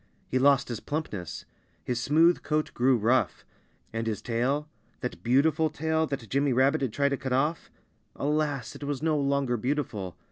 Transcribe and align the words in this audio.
He 0.27 0.39
lost 0.39 0.69
his 0.69 0.79
plumpness. 0.79 1.45
His 1.83 2.01
smooth 2.01 2.41
coat 2.41 2.73
grew 2.73 2.97
rough. 2.97 3.45
And 3.93 4.07
his 4.07 4.19
tail 4.23 4.67
that 5.01 5.21
beautiful 5.21 5.69
tail 5.69 6.07
that 6.07 6.27
Jimmy 6.27 6.53
Rabbit 6.53 6.81
had 6.81 6.91
tried 6.91 7.09
to 7.09 7.17
cut 7.17 7.33
off 7.33 7.69
alas! 8.15 8.75
it 8.75 8.83
was 8.83 9.03
no 9.03 9.15
longer 9.19 9.57
beautiful. 9.57 10.17